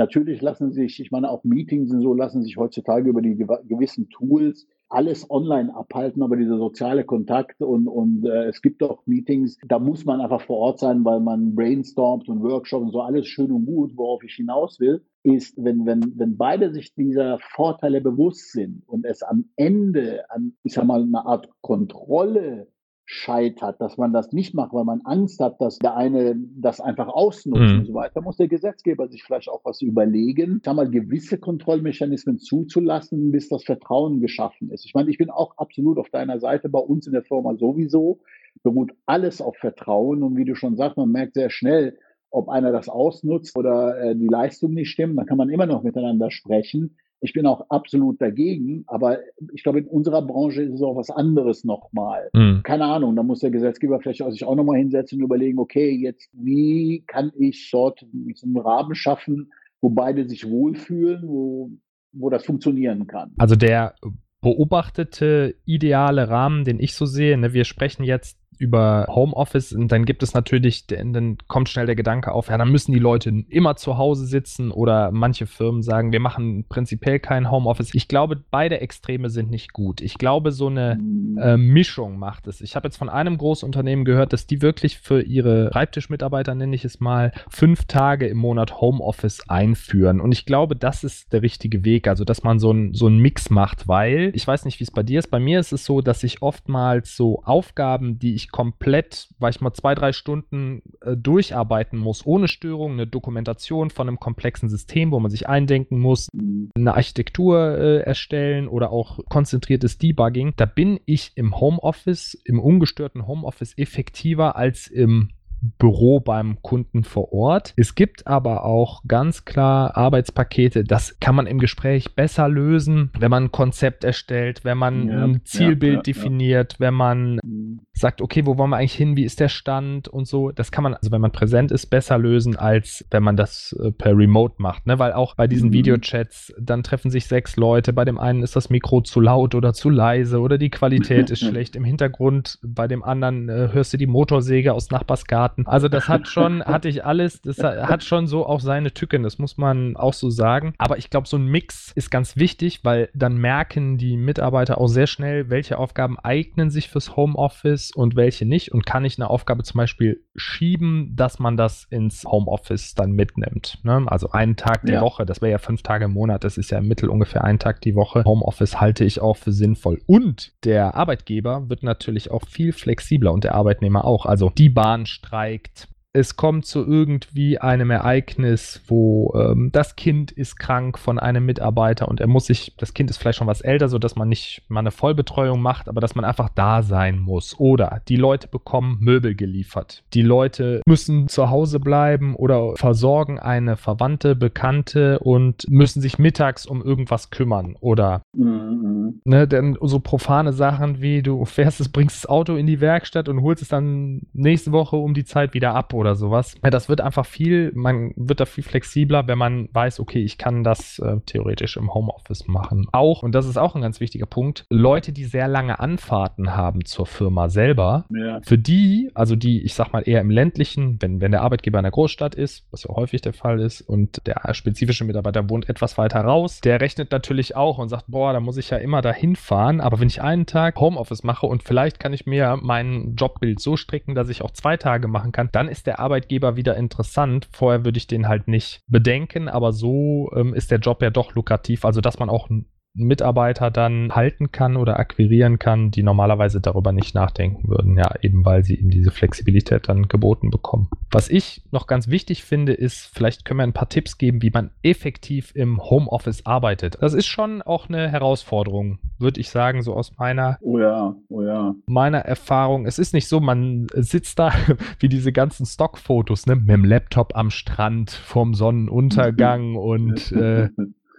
[0.00, 4.08] Natürlich lassen sich, ich meine, auch Meetings und so lassen sich heutzutage über die gewissen
[4.08, 9.58] Tools alles online abhalten, aber dieser soziale Kontakt und, und äh, es gibt auch Meetings,
[9.68, 13.26] da muss man einfach vor Ort sein, weil man brainstormt und Workshops und so alles
[13.26, 18.00] schön und gut, worauf ich hinaus will, ist, wenn, wenn, wenn beide sich dieser Vorteile
[18.00, 22.68] bewusst sind und es am Ende an, ich sag mal, eine Art Kontrolle
[23.12, 27.08] scheitert, dass man das nicht macht, weil man Angst hat, dass der eine das einfach
[27.08, 27.78] ausnutzt mhm.
[27.80, 32.38] und so weiter, muss der Gesetzgeber sich vielleicht auch was überlegen, da mal gewisse Kontrollmechanismen
[32.38, 34.86] zuzulassen, bis das Vertrauen geschaffen ist.
[34.86, 38.20] Ich meine, ich bin auch absolut auf deiner Seite, bei uns in der Firma sowieso,
[38.62, 41.98] beruht alles auf Vertrauen und wie du schon sagst, man merkt sehr schnell,
[42.30, 45.82] ob einer das ausnutzt oder äh, die Leistung nicht stimmt, dann kann man immer noch
[45.82, 46.96] miteinander sprechen.
[47.20, 49.18] Ich bin auch absolut dagegen, aber
[49.52, 52.30] ich glaube, in unserer Branche ist es auch was anderes nochmal.
[52.32, 52.62] Mhm.
[52.62, 56.30] Keine Ahnung, da muss der Gesetzgeber vielleicht sich auch nochmal hinsetzen und überlegen, okay, jetzt,
[56.32, 59.52] wie kann ich dort so einen Rahmen schaffen,
[59.82, 61.70] wo beide sich wohlfühlen, wo,
[62.12, 63.32] wo das funktionieren kann.
[63.38, 63.94] Also der
[64.40, 70.04] beobachtete ideale Rahmen, den ich so sehe, ne, wir sprechen jetzt über Homeoffice und dann
[70.04, 73.76] gibt es natürlich, dann kommt schnell der Gedanke auf, ja, dann müssen die Leute immer
[73.76, 77.94] zu Hause sitzen oder manche Firmen sagen, wir machen prinzipiell kein Homeoffice.
[77.94, 80.02] Ich glaube, beide Extreme sind nicht gut.
[80.02, 81.38] Ich glaube, so eine mhm.
[81.38, 82.60] äh, Mischung macht es.
[82.60, 86.84] Ich habe jetzt von einem Großunternehmen gehört, dass die wirklich für ihre Schreibtischmitarbeiter, nenne ich
[86.84, 90.20] es mal, fünf Tage im Monat Homeoffice einführen.
[90.20, 93.20] Und ich glaube, das ist der richtige Weg, also dass man so, ein, so einen
[93.20, 95.30] Mix macht, weil ich weiß nicht, wie es bei dir ist.
[95.30, 99.60] Bei mir ist es so, dass ich oftmals so Aufgaben, die ich komplett, weil ich
[99.60, 105.10] mal zwei, drei Stunden äh, durcharbeiten muss, ohne Störung, eine Dokumentation von einem komplexen System,
[105.10, 106.28] wo man sich eindenken muss,
[106.74, 113.26] eine Architektur äh, erstellen oder auch konzentriertes Debugging, da bin ich im Homeoffice, im ungestörten
[113.26, 115.30] Homeoffice effektiver als im
[115.78, 117.74] Büro beim Kunden vor Ort.
[117.76, 123.30] Es gibt aber auch ganz klar Arbeitspakete, das kann man im Gespräch besser lösen, wenn
[123.30, 127.59] man ein Konzept erstellt, wenn man ja, ein Zielbild ja, ja, definiert, wenn man mhm.
[127.92, 130.52] Sagt, okay, wo wollen wir eigentlich hin, wie ist der Stand und so.
[130.52, 133.90] Das kann man, also wenn man präsent ist, besser lösen, als wenn man das äh,
[133.90, 134.98] per Remote macht, ne?
[134.98, 135.74] Weil auch bei diesen mhm.
[135.74, 139.72] Videochats, dann treffen sich sechs Leute, bei dem einen ist das Mikro zu laut oder
[139.72, 143.96] zu leise oder die Qualität ist schlecht im Hintergrund, bei dem anderen äh, hörst du
[143.96, 145.66] die Motorsäge aus Nachbarsgarten Garten.
[145.66, 149.38] Also das hat schon, hatte ich alles, das hat schon so auch seine Tücken, das
[149.38, 150.74] muss man auch so sagen.
[150.78, 154.88] Aber ich glaube, so ein Mix ist ganz wichtig, weil dann merken die Mitarbeiter auch
[154.88, 158.72] sehr schnell, welche Aufgaben eignen sich fürs Homeoffice und welche nicht.
[158.72, 163.78] Und kann ich eine Aufgabe zum Beispiel schieben, dass man das ins Homeoffice dann mitnimmt.
[163.82, 164.04] Ne?
[164.06, 165.00] Also einen Tag die ja.
[165.00, 167.58] Woche, das wäre ja fünf Tage im Monat, das ist ja im Mittel ungefähr ein
[167.58, 168.24] Tag die Woche.
[168.24, 170.00] Homeoffice halte ich auch für sinnvoll.
[170.06, 174.26] Und der Arbeitgeber wird natürlich auch viel flexibler und der Arbeitnehmer auch.
[174.26, 180.58] Also die Bahn streikt es kommt zu irgendwie einem Ereignis, wo ähm, das Kind ist
[180.58, 183.88] krank von einem Mitarbeiter und er muss sich, das Kind ist vielleicht schon was älter,
[183.88, 187.58] sodass man nicht mal eine Vollbetreuung macht, aber dass man einfach da sein muss.
[187.58, 190.02] Oder die Leute bekommen Möbel geliefert.
[190.12, 196.66] Die Leute müssen zu Hause bleiben oder versorgen eine Verwandte, Bekannte und müssen sich mittags
[196.66, 197.76] um irgendwas kümmern.
[197.80, 199.20] Oder mhm.
[199.24, 203.28] ne, denn so profane Sachen wie du fährst es, bringst das Auto in die Werkstatt
[203.28, 206.56] und holst es dann nächste Woche um die Zeit wieder ab oder sowas.
[206.64, 210.38] Ja, das wird einfach viel, man wird da viel flexibler, wenn man weiß, okay, ich
[210.38, 212.86] kann das äh, theoretisch im Homeoffice machen.
[212.92, 216.84] Auch, und das ist auch ein ganz wichtiger Punkt, Leute, die sehr lange Anfahrten haben
[216.84, 218.40] zur Firma selber, ja.
[218.42, 221.84] für die, also die, ich sag mal, eher im ländlichen, wenn, wenn der Arbeitgeber in
[221.84, 225.98] der Großstadt ist, was ja häufig der Fall ist, und der spezifische Mitarbeiter wohnt etwas
[225.98, 229.36] weiter raus, der rechnet natürlich auch und sagt, boah, da muss ich ja immer dahin
[229.36, 233.60] fahren, aber wenn ich einen Tag Homeoffice mache und vielleicht kann ich mir mein Jobbild
[233.60, 236.76] so stricken, dass ich auch zwei Tage machen kann, dann ist der der Arbeitgeber wieder
[236.76, 237.48] interessant.
[237.50, 241.34] Vorher würde ich den halt nicht bedenken, aber so ähm, ist der Job ja doch
[241.34, 241.84] lukrativ.
[241.84, 242.48] Also, dass man auch
[242.94, 247.96] Mitarbeiter dann halten kann oder akquirieren kann, die normalerweise darüber nicht nachdenken würden.
[247.98, 250.88] Ja, eben weil sie eben diese Flexibilität dann geboten bekommen.
[251.10, 254.50] Was ich noch ganz wichtig finde, ist, vielleicht können wir ein paar Tipps geben, wie
[254.50, 256.98] man effektiv im Homeoffice arbeitet.
[257.00, 261.42] Das ist schon auch eine Herausforderung, würde ich sagen, so aus meiner, oh ja, oh
[261.42, 261.74] ja.
[261.86, 262.86] meiner Erfahrung.
[262.86, 264.52] Es ist nicht so, man sitzt da
[264.98, 270.68] wie diese ganzen Stockfotos, ne, mit dem Laptop am Strand vorm Sonnenuntergang und äh,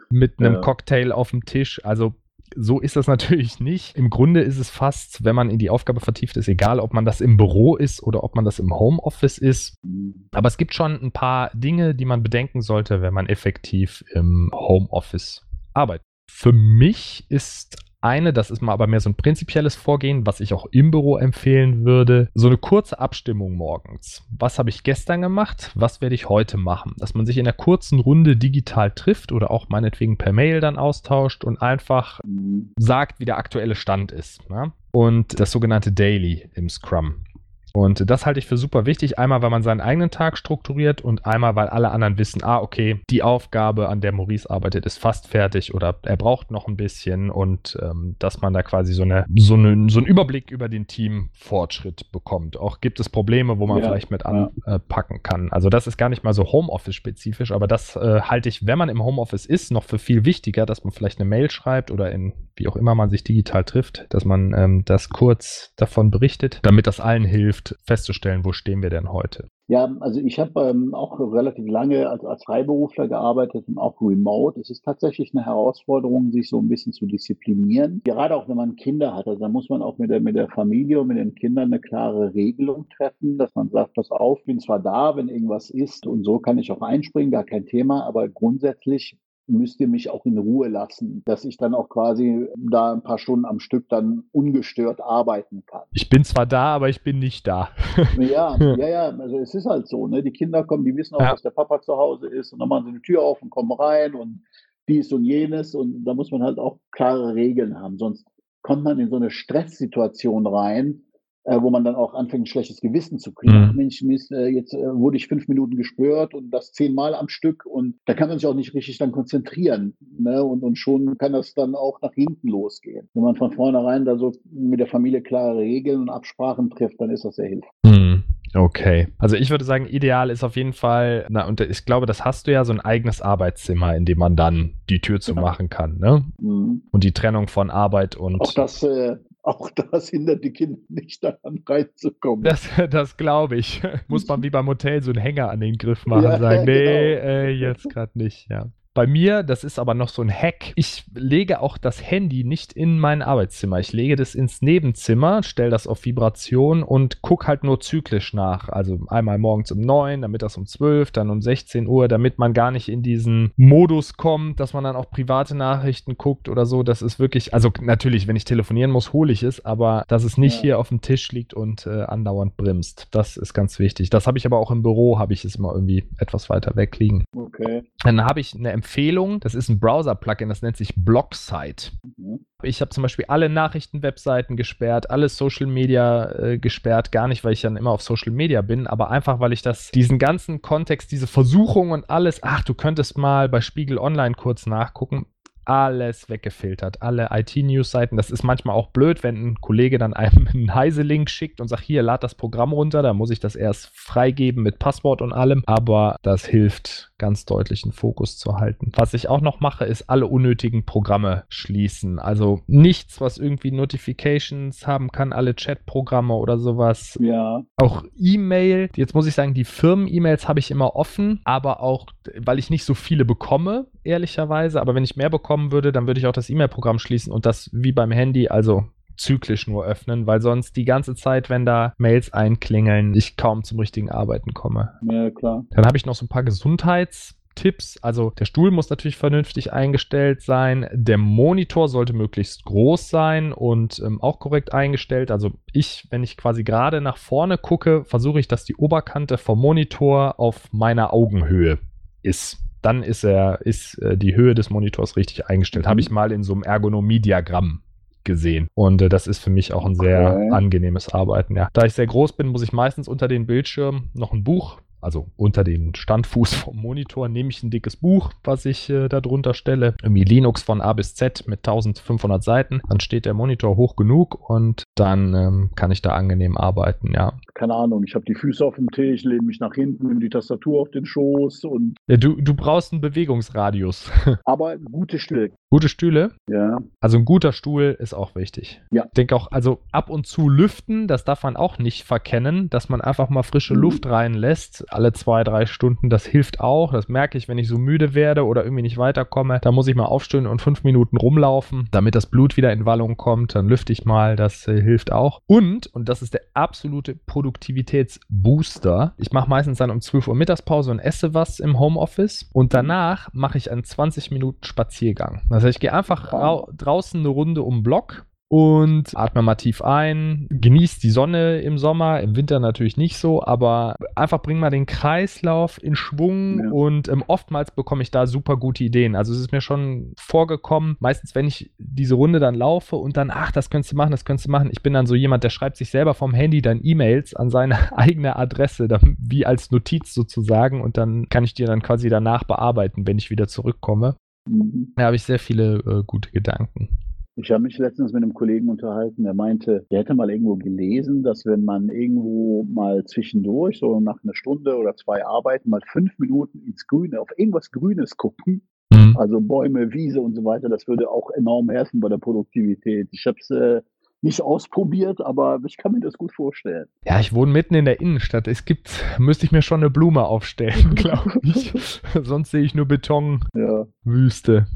[0.09, 0.61] mit einem ja.
[0.61, 1.83] Cocktail auf dem Tisch.
[1.85, 2.15] Also
[2.55, 3.95] so ist das natürlich nicht.
[3.95, 7.05] Im Grunde ist es fast, wenn man in die Aufgabe vertieft ist, egal, ob man
[7.05, 9.77] das im Büro ist oder ob man das im Homeoffice ist.
[9.83, 10.27] Mhm.
[10.31, 14.51] Aber es gibt schon ein paar Dinge, die man bedenken sollte, wenn man effektiv im
[14.53, 16.05] Homeoffice arbeitet.
[16.29, 20.53] Für mich ist eine, das ist mal aber mehr so ein prinzipielles Vorgehen, was ich
[20.53, 24.23] auch im Büro empfehlen würde, so eine kurze Abstimmung morgens.
[24.37, 25.71] Was habe ich gestern gemacht?
[25.75, 26.93] Was werde ich heute machen?
[26.97, 30.77] Dass man sich in einer kurzen Runde digital trifft oder auch meinetwegen per Mail dann
[30.77, 32.71] austauscht und einfach mhm.
[32.77, 34.41] sagt, wie der aktuelle Stand ist.
[34.49, 34.71] Ja?
[34.91, 37.25] Und das sogenannte Daily im Scrum.
[37.73, 39.19] Und das halte ich für super wichtig.
[39.19, 43.01] Einmal, weil man seinen eigenen Tag strukturiert und einmal, weil alle anderen wissen, ah, okay,
[43.09, 47.29] die Aufgabe, an der Maurice arbeitet, ist fast fertig oder er braucht noch ein bisschen
[47.29, 50.87] und ähm, dass man da quasi so, eine, so, eine, so einen Überblick über den
[50.87, 52.57] Teamfortschritt bekommt.
[52.57, 55.21] Auch gibt es Probleme, wo man ja, vielleicht mit anpacken ja.
[55.21, 55.51] kann.
[55.51, 58.89] Also das ist gar nicht mal so Homeoffice-spezifisch, aber das äh, halte ich, wenn man
[58.89, 62.33] im Homeoffice ist, noch für viel wichtiger, dass man vielleicht eine Mail schreibt oder in
[62.55, 66.87] wie auch immer man sich digital trifft, dass man ähm, das kurz davon berichtet, damit
[66.87, 69.47] das allen hilft, festzustellen, wo stehen wir denn heute.
[69.67, 74.59] Ja, also ich habe ähm, auch relativ lange als, als Freiberufler gearbeitet und auch remote.
[74.59, 78.01] Es ist tatsächlich eine Herausforderung, sich so ein bisschen zu disziplinieren.
[78.03, 80.49] Gerade auch wenn man Kinder hat, also da muss man auch mit der, mit der
[80.49, 84.59] Familie und mit den Kindern eine klare Regelung treffen, dass man sagt, pass auf, bin
[84.59, 88.27] zwar da, wenn irgendwas ist und so kann ich auch einspringen, gar kein Thema, aber
[88.27, 89.17] grundsätzlich
[89.51, 93.17] müsst ihr mich auch in Ruhe lassen, dass ich dann auch quasi da ein paar
[93.17, 95.83] Stunden am Stück dann ungestört arbeiten kann.
[95.93, 97.69] Ich bin zwar da, aber ich bin nicht da.
[98.17, 100.23] ja, ja, ja, also es ist halt so, ne?
[100.23, 101.31] Die Kinder kommen, die wissen auch, ja.
[101.31, 103.71] dass der Papa zu Hause ist und dann machen sie die Tür auf und kommen
[103.71, 104.43] rein und
[104.87, 108.25] dies und jenes und da muss man halt auch klare Regeln haben, sonst
[108.61, 111.03] kommt man in so eine Stresssituation rein,
[111.43, 113.69] äh, wo man dann auch anfängt, ein schlechtes Gewissen zu kriegen.
[113.69, 113.75] Mhm.
[113.75, 117.65] Mensch, Mist, äh, jetzt äh, wurde ich fünf Minuten gespürt und das zehnmal am Stück
[117.65, 119.95] und da kann man sich auch nicht richtig dann konzentrieren.
[120.19, 120.43] Ne?
[120.43, 123.09] Und, und schon kann das dann auch nach hinten losgehen.
[123.13, 127.09] Wenn man von vornherein da so mit der Familie klare Regeln und Absprachen trifft, dann
[127.09, 127.71] ist das sehr hilfreich.
[127.85, 128.23] Mhm.
[128.53, 129.07] Okay.
[129.17, 132.47] Also ich würde sagen, ideal ist auf jeden Fall, na, und ich glaube, das hast
[132.47, 135.97] du ja, so ein eigenes Arbeitszimmer, in dem man dann die Tür zu machen kann,
[135.99, 136.25] ne?
[136.39, 136.83] Mhm.
[136.91, 138.41] Und die Trennung von Arbeit und.
[138.41, 142.43] Auch das äh, auch das hindert die Kinder nicht daran reinzukommen.
[142.43, 143.81] Das, das glaube ich.
[144.07, 147.15] Muss man wie beim Hotel so einen Hänger an den Griff machen, ja, sagen, nee,
[147.15, 147.27] genau.
[147.27, 148.71] äh, jetzt gerade nicht, ja.
[148.93, 152.73] Bei mir, das ist aber noch so ein Hack, ich lege auch das Handy nicht
[152.73, 153.79] in mein Arbeitszimmer.
[153.79, 158.67] Ich lege das ins Nebenzimmer, stelle das auf Vibration und gucke halt nur zyklisch nach.
[158.67, 162.53] Also einmal morgens um 9, dann mittags um 12, dann um 16 Uhr, damit man
[162.53, 166.83] gar nicht in diesen Modus kommt, dass man dann auch private Nachrichten guckt oder so.
[166.83, 170.37] Das ist wirklich, also natürlich, wenn ich telefonieren muss, hole ich es, aber dass es
[170.37, 170.61] nicht ja.
[170.61, 173.07] hier auf dem Tisch liegt und äh, andauernd bremst.
[173.11, 174.09] Das ist ganz wichtig.
[174.09, 176.99] Das habe ich aber auch im Büro, habe ich es mal irgendwie etwas weiter weg
[176.99, 177.23] liegen.
[177.33, 177.83] Okay.
[178.03, 179.39] Dann habe ich eine Empfehlung.
[179.39, 181.91] Das ist ein Browser-Plugin, das nennt sich Blocksite.
[182.17, 182.45] Mhm.
[182.63, 187.11] Ich habe zum Beispiel alle Nachrichten-Webseiten gesperrt, alle Social Media äh, gesperrt.
[187.11, 189.91] Gar nicht, weil ich dann immer auf Social Media bin, aber einfach, weil ich das,
[189.91, 194.65] diesen ganzen Kontext, diese Versuchung und alles, ach, du könntest mal bei Spiegel Online kurz
[194.65, 195.27] nachgucken
[195.65, 198.17] alles weggefiltert, alle IT-News-Seiten.
[198.17, 201.83] Das ist manchmal auch blöd, wenn ein Kollege dann einem einen Heise-Link schickt und sagt,
[201.83, 205.63] hier, lad das Programm runter, da muss ich das erst freigeben mit Passwort und allem,
[205.65, 208.91] aber das hilft ganz deutlich einen Fokus zu halten.
[208.95, 212.17] Was ich auch noch mache, ist alle unnötigen Programme schließen.
[212.17, 217.19] Also nichts, was irgendwie Notifications haben kann, alle Chat-Programme oder sowas.
[217.21, 217.61] Ja.
[217.77, 218.89] Auch E-Mail.
[218.95, 222.07] Jetzt muss ich sagen, die Firmen-E-Mails habe ich immer offen, aber auch,
[222.39, 224.81] weil ich nicht so viele bekomme, ehrlicherweise.
[224.81, 227.69] Aber wenn ich mehr bekommen würde, dann würde ich auch das E-Mail-Programm schließen und das
[227.71, 228.85] wie beim Handy, also
[229.21, 233.79] zyklisch nur öffnen, weil sonst die ganze Zeit, wenn da Mails einklingeln, ich kaum zum
[233.79, 234.93] richtigen Arbeiten komme.
[235.09, 235.65] Ja, klar.
[235.71, 237.99] Dann habe ich noch so ein paar Gesundheitstipps.
[238.01, 240.87] Also der Stuhl muss natürlich vernünftig eingestellt sein.
[240.91, 245.31] Der Monitor sollte möglichst groß sein und ähm, auch korrekt eingestellt.
[245.31, 249.59] Also ich, wenn ich quasi gerade nach vorne gucke, versuche ich, dass die Oberkante vom
[249.59, 251.77] Monitor auf meiner Augenhöhe
[252.23, 255.85] ist dann ist er, ist äh, die Höhe des Monitors richtig eingestellt.
[255.85, 255.89] Mhm.
[255.89, 257.83] Habe ich mal in so einem Ergonomie-Diagramm
[258.23, 258.67] gesehen.
[258.73, 261.55] Und äh, das ist für mich auch ein sehr angenehmes Arbeiten.
[261.55, 261.69] Ja.
[261.73, 265.27] Da ich sehr groß bin, muss ich meistens unter den Bildschirm noch ein Buch also
[265.35, 269.53] unter den Standfuß vom Monitor, nehme ich ein dickes Buch, was ich äh, da drunter
[269.53, 269.95] stelle.
[270.01, 272.81] Irgendwie Linux von A bis Z mit 1500 Seiten.
[272.87, 277.33] Dann steht der Monitor hoch genug und dann ähm, kann ich da angenehm arbeiten, ja.
[277.53, 280.29] Keine Ahnung, ich habe die Füße auf dem Tisch, lehne mich nach hinten, nehme die
[280.29, 281.95] Tastatur auf den Schoß und.
[282.07, 284.11] Ja, du, du brauchst einen Bewegungsradius.
[284.45, 285.51] Aber gute Stühle.
[285.69, 286.33] Gute Stühle?
[286.49, 286.79] Ja.
[286.99, 288.81] Also ein guter Stuhl ist auch wichtig.
[288.91, 289.05] Ja.
[289.05, 292.89] Ich denke auch, also ab und zu lüften, das darf man auch nicht verkennen, dass
[292.89, 293.81] man einfach mal frische mhm.
[293.81, 296.09] Luft reinlässt alle zwei, drei Stunden.
[296.09, 296.91] Das hilft auch.
[296.91, 299.59] Das merke ich, wenn ich so müde werde oder irgendwie nicht weiterkomme.
[299.61, 303.15] Da muss ich mal aufstehen und fünf Minuten rumlaufen, damit das Blut wieder in Wallung
[303.15, 303.55] kommt.
[303.55, 304.35] Dann lüfte ich mal.
[304.35, 305.41] Das äh, hilft auch.
[305.47, 309.13] Und, und das ist der absolute Produktivität Produktivitätsbooster.
[309.17, 313.29] Ich mache meistens dann um 12 Uhr Mittagspause und esse was im Homeoffice und danach
[313.33, 315.41] mache ich einen 20 Minuten Spaziergang.
[315.51, 316.31] Heißt, ich gehe einfach
[316.75, 321.77] draußen eine Runde um den Block und atme mal tief ein, genießt die Sonne im
[321.77, 326.69] Sommer, im Winter natürlich nicht so, aber einfach bring mal den Kreislauf in Schwung ja.
[326.69, 329.15] und ähm, oftmals bekomme ich da super gute Ideen.
[329.15, 333.31] Also es ist mir schon vorgekommen, meistens wenn ich diese Runde dann laufe und dann,
[333.31, 334.67] ach, das könntest du machen, das könntest du machen.
[334.69, 337.97] Ich bin dann so jemand, der schreibt sich selber vom Handy dann E-Mails an seine
[337.97, 342.43] eigene Adresse, dann, wie als Notiz sozusagen und dann kann ich die dann quasi danach
[342.43, 344.17] bearbeiten, wenn ich wieder zurückkomme.
[344.45, 344.91] Mhm.
[344.97, 346.89] Da habe ich sehr viele äh, gute Gedanken.
[347.35, 351.23] Ich habe mich letztens mit einem Kollegen unterhalten, der meinte, der hätte mal irgendwo gelesen,
[351.23, 356.17] dass wenn man irgendwo mal zwischendurch, so nach einer Stunde oder zwei Arbeiten, mal fünf
[356.19, 359.15] Minuten ins Grüne, auf irgendwas Grünes gucken, mhm.
[359.17, 363.07] also Bäume, Wiese und so weiter, das würde auch enorm helfen bei der Produktivität.
[363.11, 363.81] Ich habe es äh,
[364.21, 366.85] nicht ausprobiert, aber ich kann mir das gut vorstellen.
[367.05, 368.47] Ja, ich wohne mitten in der Innenstadt.
[368.47, 371.73] Es gibt, müsste ich mir schon eine Blume aufstellen, glaube ich.
[372.21, 373.87] Sonst sehe ich nur Beton, ja.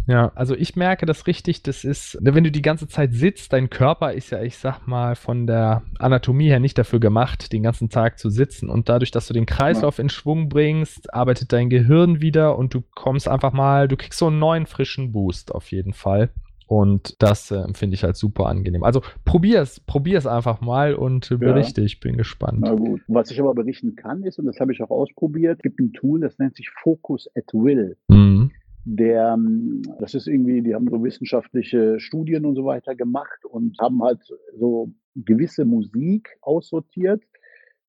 [0.08, 3.70] Ja, also ich merke das richtig, das ist, wenn du die ganze Zeit sitzt, dein
[3.70, 7.90] Körper ist ja, ich sag mal, von der Anatomie her nicht dafür gemacht, den ganzen
[7.90, 8.70] Tag zu sitzen.
[8.70, 10.04] Und dadurch, dass du den Kreislauf ja.
[10.04, 14.28] in Schwung bringst, arbeitet dein Gehirn wieder und du kommst einfach mal, du kriegst so
[14.28, 16.30] einen neuen frischen Boost auf jeden Fall.
[16.68, 18.84] Und das äh, finde ich halt super angenehm.
[18.84, 21.82] Also probier es, probier es einfach mal und äh, berichte.
[21.82, 21.86] Ja.
[21.86, 22.60] Ich bin gespannt.
[22.62, 23.02] Na gut.
[23.08, 26.22] Was ich aber berichten kann, ist, und das habe ich auch ausprobiert, gibt ein Tool,
[26.22, 27.98] das nennt sich Focus at Will.
[28.08, 28.52] Mhm.
[28.86, 33.78] Der, ähm, das ist irgendwie, die haben so wissenschaftliche Studien und so weiter gemacht und
[33.80, 34.22] haben halt
[34.58, 37.24] so gewisse Musik aussortiert,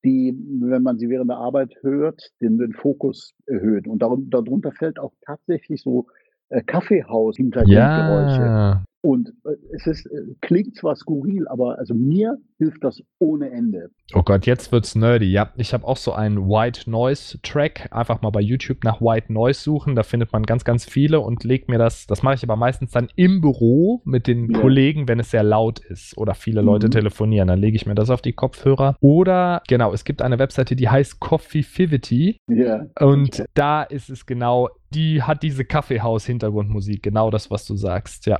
[0.03, 3.87] die, wenn man sie während der Arbeit hört, den, den Fokus erhöht.
[3.87, 6.07] Und darunter fällt auch tatsächlich so
[6.49, 8.41] äh, Kaffeehaus-Hintergrundgeräusche.
[8.41, 8.83] Ja.
[9.01, 13.89] Und äh, es ist, äh, klingt zwar skurril, aber also mir hilft das ohne Ende.
[14.13, 15.31] Oh Gott, jetzt wird's nerdy.
[15.31, 17.87] Ja, ich habe auch so einen White Noise Track.
[17.91, 19.95] Einfach mal bei YouTube nach White Noise suchen.
[19.95, 22.07] Da findet man ganz, ganz viele und legt mir das.
[22.07, 24.59] Das mache ich aber meistens dann im Büro mit den ja.
[24.59, 26.91] Kollegen, wenn es sehr laut ist oder viele Leute mhm.
[26.91, 27.47] telefonieren.
[27.47, 28.97] Dann lege ich mir das auf die Kopfhörer.
[28.99, 32.39] Oder genau, es gibt eine Webseite, die heißt Coffeefivity.
[32.49, 32.87] Ja.
[32.99, 38.39] Und da ist es genau die hat diese Kaffeehaus-Hintergrundmusik, genau das, was du sagst, ja.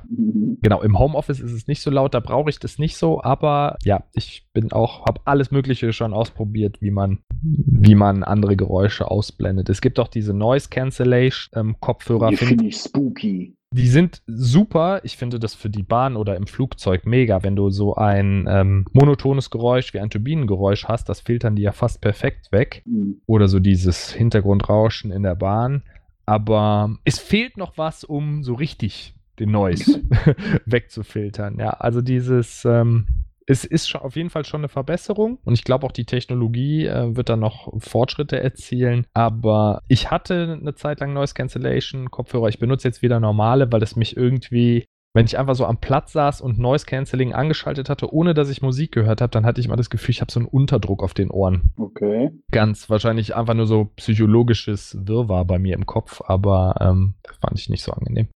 [0.60, 3.76] Genau, im Homeoffice ist es nicht so laut, da brauche ich das nicht so, aber
[3.84, 9.10] ja, ich bin auch, habe alles Mögliche schon ausprobiert, wie man, wie man andere Geräusche
[9.10, 9.68] ausblendet.
[9.68, 12.30] Es gibt auch diese Noise Cancellation ähm, Kopfhörer.
[12.30, 13.58] Die finde ich spooky.
[13.70, 15.00] Die sind super.
[15.04, 18.86] Ich finde das für die Bahn oder im Flugzeug mega, wenn du so ein ähm,
[18.92, 21.10] monotones Geräusch wie ein Turbinengeräusch hast.
[21.10, 22.82] Das filtern die ja fast perfekt weg.
[22.86, 23.20] Mhm.
[23.26, 25.82] Oder so dieses Hintergrundrauschen in der Bahn.
[26.28, 30.02] Aber es fehlt noch was, um so richtig den Noise
[30.66, 31.58] wegzufiltern.
[31.58, 33.06] Ja, also dieses, ähm,
[33.46, 36.84] es ist schon, auf jeden Fall schon eine Verbesserung und ich glaube auch die Technologie
[36.84, 39.06] äh, wird da noch Fortschritte erzielen.
[39.14, 42.48] Aber ich hatte eine Zeit lang Noise Cancellation Kopfhörer.
[42.48, 46.12] Ich benutze jetzt wieder normale, weil es mich irgendwie wenn ich einfach so am Platz
[46.12, 49.66] saß und Noise Cancelling angeschaltet hatte, ohne dass ich Musik gehört habe, dann hatte ich
[49.66, 51.72] immer das Gefühl, ich habe so einen Unterdruck auf den Ohren.
[51.76, 52.30] Okay.
[52.50, 57.68] Ganz wahrscheinlich einfach nur so psychologisches Wirrwarr bei mir im Kopf, aber ähm, fand ich
[57.68, 58.28] nicht so angenehm.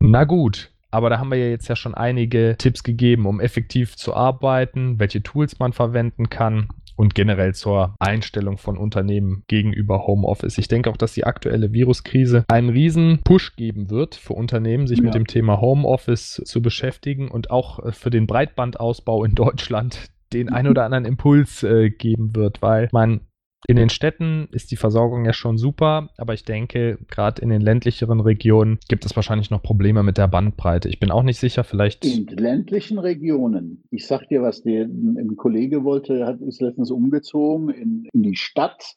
[0.00, 3.96] Na gut, aber da haben wir ja jetzt ja schon einige Tipps gegeben, um effektiv
[3.96, 10.58] zu arbeiten, welche Tools man verwenden kann und generell zur Einstellung von Unternehmen gegenüber Homeoffice.
[10.58, 14.98] Ich denke auch, dass die aktuelle Viruskrise einen riesen Push geben wird für Unternehmen, sich
[14.98, 15.04] ja.
[15.04, 20.48] mit dem Thema Homeoffice zu beschäftigen und auch äh, für den Breitbandausbau in Deutschland den
[20.48, 23.20] ein oder anderen Impuls äh, geben wird, weil man
[23.66, 27.60] in den Städten ist die Versorgung ja schon super, aber ich denke, gerade in den
[27.60, 30.88] ländlicheren Regionen gibt es wahrscheinlich noch Probleme mit der Bandbreite.
[30.88, 32.04] Ich bin auch nicht sicher, vielleicht.
[32.04, 33.82] In ländlichen Regionen.
[33.90, 38.36] Ich sag dir, was der ein Kollege wollte, hat, ist letztens umgezogen in, in die
[38.36, 38.96] Stadt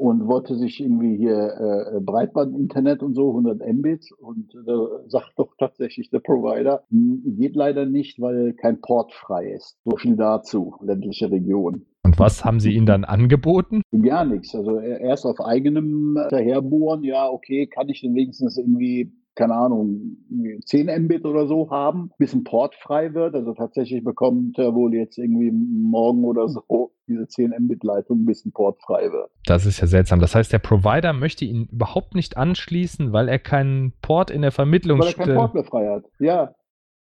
[0.00, 5.54] und wollte sich irgendwie hier äh, Breitband-Internet und so, 100 Mbit und äh, sagt doch
[5.58, 9.76] tatsächlich der Provider, hm, geht leider nicht, weil kein Port frei ist.
[9.84, 11.84] So viel dazu, ländliche Region.
[12.20, 13.82] Was haben Sie Ihnen dann angeboten?
[14.02, 14.54] Gar nichts.
[14.54, 20.18] Also erst auf eigenem daherbohren, ja, okay, kann ich denn wenigstens irgendwie keine Ahnung,
[20.66, 23.34] 10 Mbit oder so haben, bis ein Port frei wird.
[23.34, 28.52] Also tatsächlich bekommt er wohl jetzt irgendwie morgen oder so diese 10 Mbit-Leitung, bis ein
[28.52, 29.30] Port frei wird.
[29.46, 30.20] Das ist ja seltsam.
[30.20, 34.52] Das heißt, der Provider möchte ihn überhaupt nicht anschließen, weil er keinen Port in der
[34.52, 36.54] Vermittlung Weil er keinen Port mehr frei hat, ja.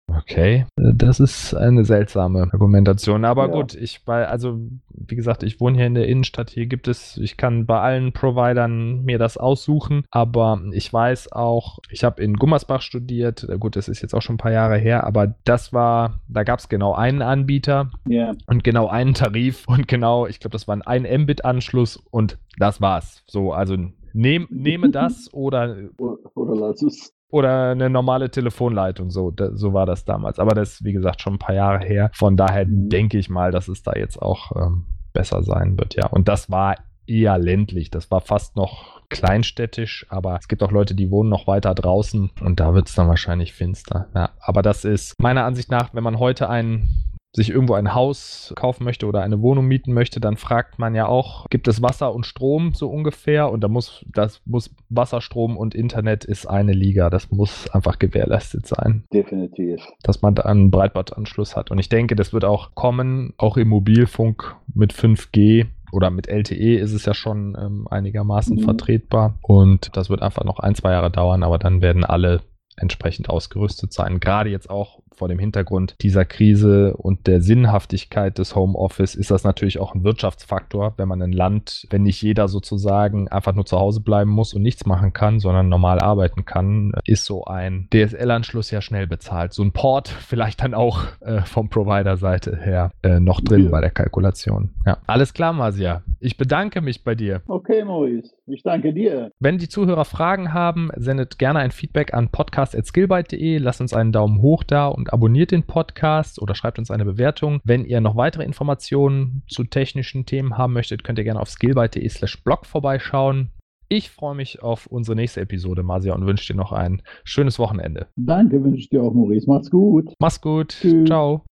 [0.07, 3.25] Okay, das ist eine seltsame Argumentation.
[3.25, 3.53] Aber Ja.
[3.53, 6.49] gut, ich bei, also wie gesagt, ich wohne hier in der Innenstadt.
[6.51, 10.03] Hier gibt es, ich kann bei allen Providern mir das aussuchen.
[10.11, 13.47] Aber ich weiß auch, ich habe in Gummersbach studiert.
[13.59, 16.59] Gut, das ist jetzt auch schon ein paar Jahre her, aber das war, da gab
[16.59, 20.75] es genau einen Anbieter Ja, und genau einen Tarif und genau, ich glaube, das war
[20.75, 23.23] ein 1 Mbit-Anschluss und das war's.
[23.27, 23.75] So, also
[24.13, 27.14] nehm, nehme das oder oder, oder lass es.
[27.31, 29.09] Oder eine normale Telefonleitung.
[29.11, 30.39] So, da, so war das damals.
[30.39, 32.09] Aber das ist, wie gesagt, schon ein paar Jahre her.
[32.13, 32.89] Von daher Mhm.
[32.89, 36.07] denke ich mal, dass es da jetzt auch ähm, besser sein wird, ja.
[36.07, 36.75] Und das war
[37.07, 37.89] eher ländlich.
[37.91, 42.31] Das war fast noch kleinstädtisch, aber es gibt auch Leute, die wohnen noch weiter draußen
[42.41, 44.07] und da wird es dann wahrscheinlich finster.
[44.15, 46.87] Ja, aber das ist meiner Ansicht nach, wenn man heute ein
[47.35, 51.07] sich irgendwo ein Haus kaufen möchte oder eine Wohnung mieten möchte, dann fragt man ja
[51.07, 53.51] auch, gibt es Wasser und Strom so ungefähr?
[53.51, 57.09] Und da muss, das muss Wasser, Strom und Internet ist eine Liga.
[57.09, 59.85] Das muss einfach gewährleistet sein Definitiv.
[60.03, 61.71] dass man da einen Breitbandanschluss hat.
[61.71, 66.77] Und ich denke, das wird auch kommen, auch im Mobilfunk mit 5G oder mit LTE
[66.77, 68.61] ist es ja schon ähm, einigermaßen Mhm.
[68.61, 69.37] vertretbar.
[69.41, 72.41] Und das wird einfach noch ein, zwei Jahre dauern, aber dann werden alle
[72.77, 74.19] entsprechend ausgerüstet sein.
[74.19, 79.45] Gerade jetzt auch vor dem Hintergrund dieser Krise und der Sinnhaftigkeit des Homeoffice ist das
[79.45, 83.79] natürlich auch ein Wirtschaftsfaktor, wenn man ein Land, wenn nicht jeder sozusagen einfach nur zu
[83.79, 88.71] Hause bleiben muss und nichts machen kann, sondern normal arbeiten kann, ist so ein DSL-Anschluss
[88.71, 89.53] ja schnell bezahlt.
[89.53, 93.69] So ein Port vielleicht dann auch äh, vom Provider-Seite her äh, noch drin Ja.
[93.71, 94.71] bei der Kalkulation.
[94.85, 94.97] Ja.
[95.07, 96.01] Alles klar, Masia.
[96.19, 97.41] Ich bedanke mich bei dir.
[97.47, 98.34] Okay, Maurice.
[98.47, 99.31] Ich danke dir.
[99.39, 104.41] Wenn die Zuhörer Fragen haben, sendet gerne ein Feedback an podcast.skillbyte.de, lasst uns einen Daumen
[104.41, 107.59] hoch da und abonniert den Podcast oder schreibt uns eine Bewertung.
[107.63, 112.07] Wenn ihr noch weitere Informationen zu technischen Themen haben möchtet, könnt ihr gerne auf skillbyte.de
[112.09, 113.49] slash blog vorbeischauen.
[113.87, 118.07] Ich freue mich auf unsere nächste Episode, Masia, und wünsche dir noch ein schönes Wochenende.
[118.15, 119.47] Danke wünsche ich dir auch, Maurice.
[119.47, 120.13] Mach's gut.
[120.19, 120.69] Mach's gut.
[120.69, 121.05] Tschüss.
[121.07, 121.43] Ciao.